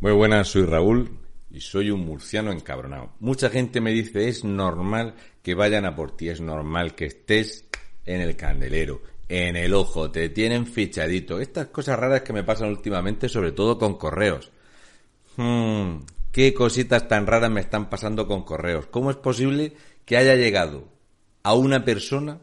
[0.00, 1.18] Muy buenas, soy Raúl
[1.50, 3.12] y soy un murciano encabronado.
[3.20, 7.64] Mucha gente me dice, es normal que vayan a por ti, es normal que estés
[8.04, 11.40] en el candelero, en el ojo, te tienen fichadito.
[11.40, 14.50] Estas cosas raras que me pasan últimamente, sobre todo con correos.
[15.36, 16.00] Hmm,
[16.32, 18.86] qué cositas tan raras me están pasando con correos.
[18.86, 19.74] ¿Cómo es posible
[20.04, 20.88] que haya llegado
[21.44, 22.40] a una persona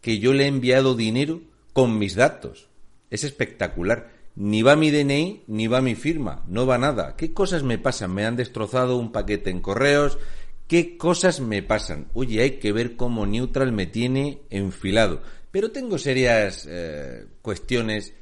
[0.00, 1.42] que yo le he enviado dinero
[1.72, 2.68] con mis datos?
[3.10, 7.14] Es espectacular ni va mi DNI, ni va mi firma, no va nada.
[7.16, 8.12] ¿Qué cosas me pasan?
[8.12, 10.18] Me han destrozado un paquete en correos.
[10.66, 12.08] ¿Qué cosas me pasan?
[12.14, 15.22] Oye, hay que ver cómo Neutral me tiene enfilado.
[15.50, 18.14] Pero tengo serias eh, cuestiones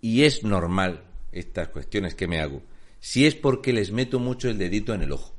[0.00, 2.62] y es normal estas cuestiones que me hago.
[3.00, 5.34] Si es porque les meto mucho el dedito en el ojo.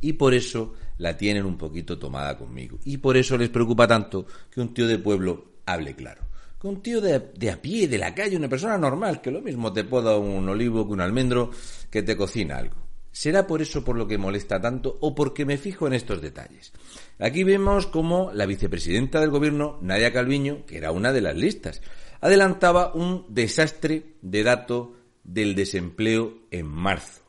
[0.00, 2.78] Y por eso la tienen un poquito tomada conmigo.
[2.84, 6.33] Y por eso les preocupa tanto que un tío de pueblo hable claro
[6.64, 9.84] un tío de, a pie, de la calle, una persona normal, que lo mismo te
[9.84, 11.50] poda un olivo que un almendro,
[11.90, 12.76] que te cocina algo.
[13.12, 16.72] ¿Será por eso por lo que molesta tanto o porque me fijo en estos detalles?
[17.18, 21.80] Aquí vemos cómo la vicepresidenta del gobierno, Nadia Calviño, que era una de las listas,
[22.20, 27.22] adelantaba un desastre de dato del desempleo en marzo.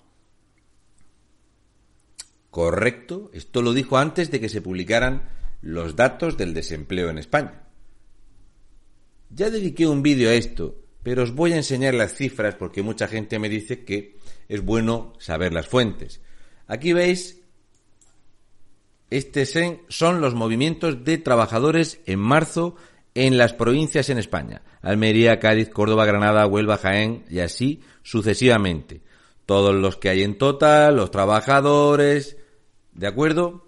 [2.49, 5.29] Correcto, esto lo dijo antes de que se publicaran
[5.61, 7.64] los datos del desempleo en España.
[9.35, 13.09] Ya dediqué un vídeo a esto, pero os voy a enseñar las cifras porque mucha
[13.09, 14.15] gente me dice que
[14.47, 16.21] es bueno saber las fuentes.
[16.67, 17.41] Aquí veis,
[19.09, 19.45] este
[19.89, 22.77] son los movimientos de trabajadores en marzo
[23.13, 24.61] en las provincias en España.
[24.81, 29.01] Almería, Cádiz, Córdoba, Granada, Huelva, Jaén y así sucesivamente.
[29.45, 32.37] Todos los que hay en total, los trabajadores,
[32.93, 33.67] ¿de acuerdo?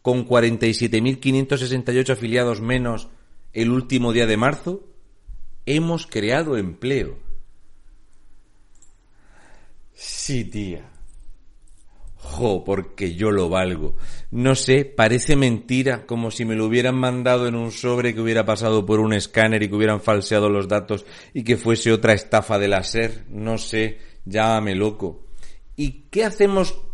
[0.00, 3.08] con 47.568 afiliados menos
[3.52, 4.86] el último día de marzo,
[5.66, 7.18] hemos creado empleo.
[9.92, 10.88] Sí, tía.
[12.14, 13.96] Jo, porque yo lo valgo.
[14.30, 18.44] No sé, parece mentira, como si me lo hubieran mandado en un sobre que hubiera
[18.44, 21.04] pasado por un escáner y que hubieran falseado los datos
[21.34, 23.24] y que fuese otra estafa de la SER.
[23.30, 25.24] No sé, llámame loco.
[25.74, 26.84] ¿Y qué hacemos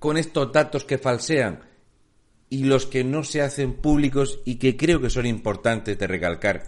[0.00, 1.60] con estos datos que falsean
[2.48, 6.64] y los que no se hacen públicos y que creo que son importantes de recalcar.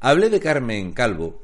[0.00, 1.42] Hablé de Carmen Calvo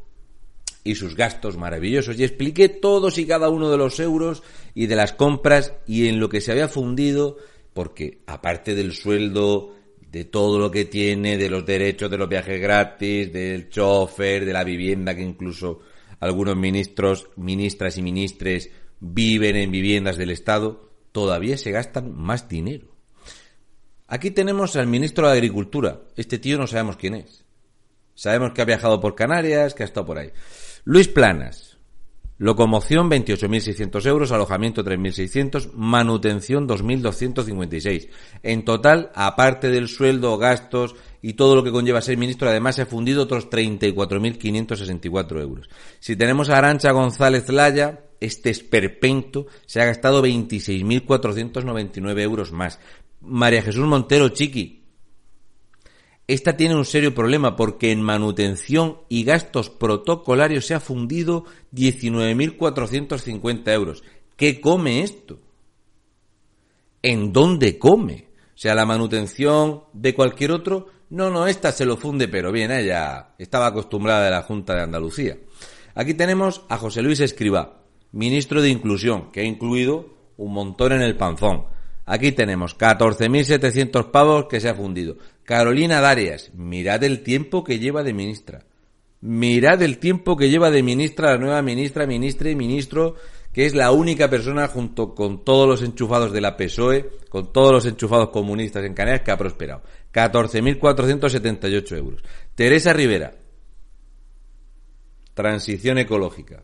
[0.84, 4.42] y sus gastos maravillosos y expliqué todos y cada uno de los euros
[4.74, 7.36] y de las compras y en lo que se había fundido
[7.74, 9.74] porque aparte del sueldo,
[10.10, 14.52] de todo lo que tiene, de los derechos de los viajes gratis, del chofer, de
[14.52, 15.80] la vivienda que incluso
[16.20, 18.70] algunos ministros, ministras y ministres
[19.00, 22.88] viven en viviendas del Estado, todavía se gastan más dinero.
[24.08, 26.00] Aquí tenemos al ministro de Agricultura.
[26.16, 27.44] Este tío no sabemos quién es.
[28.14, 30.32] Sabemos que ha viajado por Canarias, que ha estado por ahí.
[30.84, 31.78] Luis Planas.
[32.38, 38.08] Locomoción 28.600 euros, alojamiento 3.600, manutención 2.256.
[38.42, 42.82] En total, aparte del sueldo, gastos y todo lo que conlleva ser ministro, además se
[42.82, 45.70] ha fundido otros 34.564 euros.
[46.00, 52.78] Si tenemos a Arancha González Laya, este esperpento se ha gastado 26.499 euros más.
[53.20, 54.82] María Jesús Montero Chiqui,
[56.28, 63.72] esta tiene un serio problema porque en manutención y gastos protocolarios se ha fundido 19.450
[63.72, 64.04] euros.
[64.36, 65.40] ¿Qué come esto?
[67.02, 68.28] ¿En dónde come?
[68.54, 72.70] O sea, la manutención de cualquier otro, no, no, esta se lo funde, pero bien,
[72.70, 75.36] ella estaba acostumbrada de la Junta de Andalucía.
[75.94, 77.81] Aquí tenemos a José Luis Escribá,
[78.12, 81.64] ministro de Inclusión, que ha incluido un montón en el panzón.
[82.04, 85.16] Aquí tenemos 14.700 pavos que se ha fundido.
[85.44, 88.64] Carolina Darias, mirad el tiempo que lleva de ministra.
[89.20, 93.14] Mirad el tiempo que lleva de ministra la nueva ministra, ministra y ministro,
[93.52, 97.72] que es la única persona junto con todos los enchufados de la PSOE, con todos
[97.72, 99.82] los enchufados comunistas en Canarias que ha prosperado.
[100.12, 102.22] 14.478 euros.
[102.54, 103.32] Teresa Rivera,
[105.34, 106.62] transición ecológica.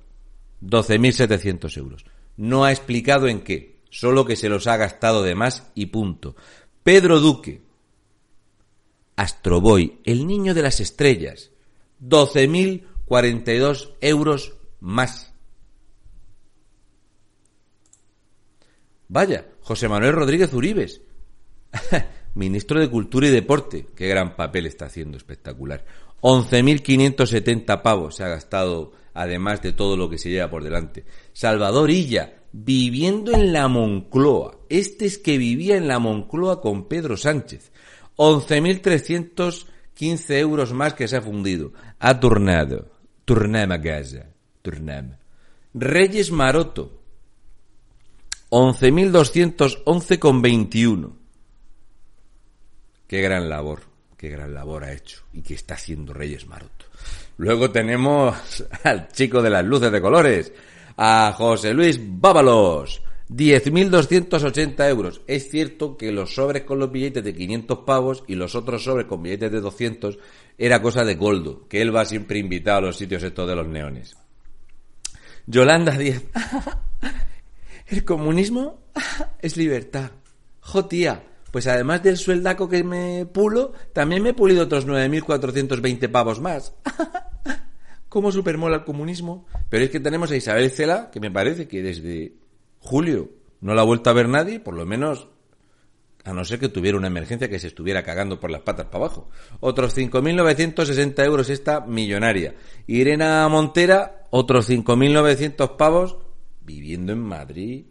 [0.62, 2.04] 12.700 euros.
[2.36, 6.36] No ha explicado en qué solo que se los ha gastado de más y punto.
[6.82, 7.62] Pedro Duque,
[9.16, 11.50] Astroboy, el niño de las estrellas,
[12.02, 15.32] 12.042 euros más.
[19.08, 21.00] Vaya, José Manuel Rodríguez Uribes,
[22.34, 25.84] ministro de Cultura y Deporte, qué gran papel está haciendo, espectacular.
[26.20, 31.04] 11.570 pavos se ha gastado, además de todo lo que se lleva por delante.
[31.32, 34.58] Salvador Illa, viviendo en la Moncloa.
[34.68, 37.72] Este es que vivía en la Moncloa con Pedro Sánchez.
[38.16, 41.72] 11.315 euros más que se ha fundido.
[41.98, 42.90] Ha turnado.
[43.24, 44.26] Turnam a casa.
[44.62, 45.16] Turnam.
[45.74, 46.98] Reyes Maroto.
[48.50, 51.12] 11.211,21.
[53.06, 53.82] Qué gran labor,
[54.18, 56.86] qué gran labor ha hecho y qué está haciendo Reyes Maroto.
[57.38, 60.52] Luego tenemos al chico de las luces de colores,
[60.96, 63.02] a José Luis Bábalos.
[63.30, 65.20] 10.280 euros.
[65.26, 69.06] Es cierto que los sobres con los billetes de 500 pavos y los otros sobres
[69.06, 70.18] con billetes de 200
[70.56, 73.68] era cosa de Goldo, que él va siempre invitado a los sitios estos de los
[73.68, 74.16] neones.
[75.46, 76.24] Yolanda Díaz.
[77.86, 78.80] El comunismo
[79.40, 80.10] es libertad.
[80.60, 86.10] Jo, tía, pues además del sueldaco que me pulo, también me he pulido otros 9.420
[86.10, 86.74] pavos más.
[88.08, 89.46] cómo supermola el comunismo.
[89.68, 92.34] Pero es que tenemos a Isabel Cela, que me parece que desde
[92.80, 93.30] julio
[93.60, 95.28] no la ha vuelto a ver nadie, por lo menos
[96.24, 99.04] a no ser que tuviera una emergencia que se estuviera cagando por las patas para
[99.04, 99.30] abajo.
[99.60, 102.54] Otros 5.960 euros esta millonaria.
[102.86, 106.18] Irena Montera, otros 5.900 pavos,
[106.60, 107.86] viviendo en Madrid.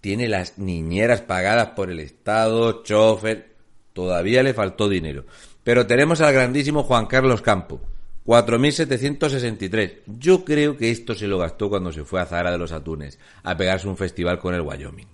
[0.00, 3.56] Tiene las niñeras pagadas por el Estado, chofer.
[3.92, 5.24] Todavía le faltó dinero.
[5.64, 7.80] Pero tenemos al grandísimo Juan Carlos Campo
[8.28, 10.00] 4.763.
[10.06, 13.18] Yo creo que esto se lo gastó cuando se fue a Zara de los Atunes
[13.42, 15.08] a pegarse un festival con el Wyoming.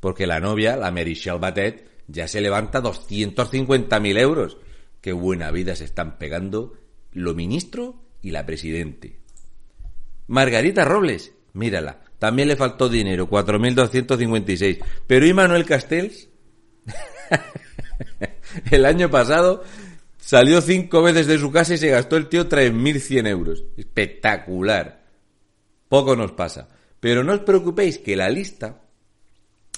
[0.00, 4.58] Porque la novia, la Shell Batet, ya se levanta 250.000 euros.
[5.00, 6.74] Qué buena vida se están pegando
[7.12, 9.16] lo ministro y la presidente.
[10.26, 14.82] Margarita Robles, mírala, también le faltó dinero, 4.256.
[15.06, 16.28] Pero ¿y Manuel Castells?
[18.70, 19.64] el año pasado
[20.26, 23.62] Salió cinco veces de su casa y se gastó el tío 3.100 euros.
[23.76, 25.06] Espectacular.
[25.88, 26.68] Poco nos pasa.
[26.98, 28.82] Pero no os preocupéis que la lista,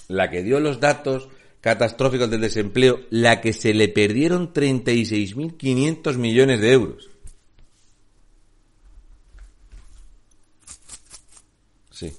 [0.09, 1.29] la que dio los datos
[1.61, 7.11] catastróficos del desempleo, la que se le perdieron 36.500 millones de euros.
[11.91, 12.11] Sí,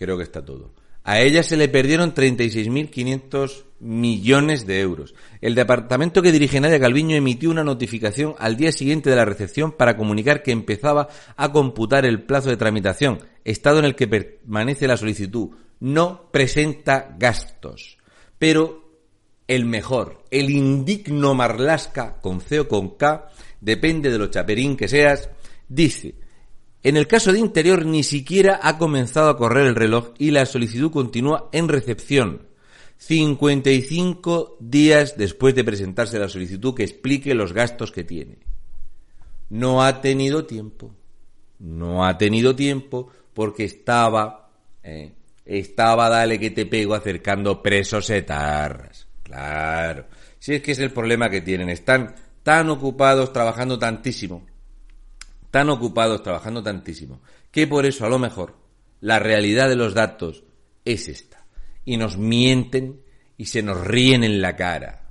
[0.00, 0.72] creo que está todo.
[1.04, 5.14] A ella se le perdieron 36.500 millones de euros.
[5.42, 9.72] El departamento que dirige Nadia Calviño emitió una notificación al día siguiente de la recepción
[9.72, 14.86] para comunicar que empezaba a computar el plazo de tramitación, estado en el que permanece
[14.86, 15.50] la solicitud.
[15.80, 17.98] No presenta gastos.
[18.38, 18.90] Pero
[19.48, 23.28] el mejor, el indigno Marlasca, con C o con K,
[23.60, 25.28] depende de lo chaperín que seas,
[25.68, 26.14] dice
[26.82, 30.46] en el caso de Interior ni siquiera ha comenzado a correr el reloj y la
[30.46, 32.48] solicitud continúa en recepción.
[32.96, 38.38] 55 días después de presentarse la solicitud que explique los gastos que tiene.
[39.50, 40.94] No ha tenido tiempo.
[41.58, 44.50] No ha tenido tiempo porque estaba,
[44.82, 45.12] eh,
[45.44, 49.06] estaba, dale que te pego, acercando presos etarras.
[49.22, 50.06] Claro.
[50.38, 51.68] Si es que es el problema que tienen.
[51.68, 54.46] Están tan ocupados trabajando tantísimo
[55.50, 58.56] tan ocupados trabajando tantísimo, que por eso a lo mejor
[59.00, 60.44] la realidad de los datos
[60.84, 61.46] es esta.
[61.84, 63.00] Y nos mienten
[63.36, 65.08] y se nos ríen en la cara.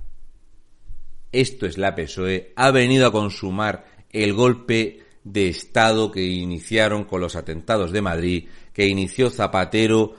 [1.32, 7.20] Esto es la PSOE, ha venido a consumar el golpe de Estado que iniciaron con
[7.20, 10.14] los atentados de Madrid, que inició Zapatero,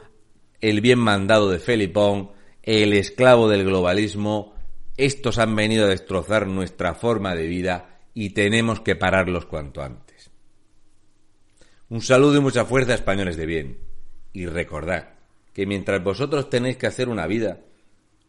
[0.62, 2.32] el bien mandado de Felipón,
[2.63, 4.54] el esclavo del globalismo,
[4.98, 10.11] Estos han venido a destrozar nuestra forma de vida y tenemos que pararlos cuanto antes.
[11.91, 13.77] Un saludo y mucha fuerza, españoles de bien.
[14.31, 15.10] Y recordad
[15.51, 17.60] que mientras vosotros tenéis que hacer una vida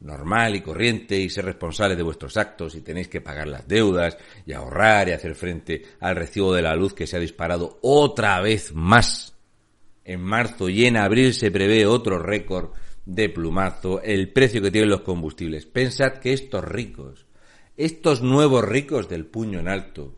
[0.00, 4.18] normal y corriente y ser responsables de vuestros actos y tenéis que pagar las deudas
[4.44, 8.40] y ahorrar y hacer frente al recibo de la luz que se ha disparado otra
[8.40, 9.36] vez más.
[10.04, 12.70] En marzo y en abril se prevé otro récord
[13.06, 15.66] de plumazo, el precio que tienen los combustibles.
[15.66, 17.26] Pensad que estos ricos,
[17.76, 20.16] estos nuevos ricos del puño en alto,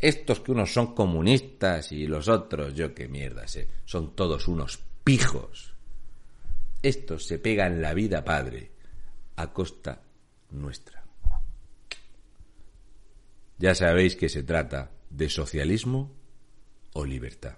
[0.00, 4.80] estos que unos son comunistas y los otros, yo qué mierda sé, son todos unos
[5.04, 5.74] pijos.
[6.82, 8.70] Estos se pegan la vida padre
[9.36, 10.02] a costa
[10.50, 11.04] nuestra.
[13.58, 16.10] Ya sabéis que se trata de socialismo
[16.94, 17.56] o libertad.